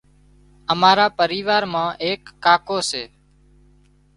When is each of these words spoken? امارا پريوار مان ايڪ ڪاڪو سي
امارا 0.73 1.07
پريوار 1.19 1.63
مان 1.73 1.89
ايڪ 2.03 2.21
ڪاڪو 2.45 2.77
سي 2.89 3.03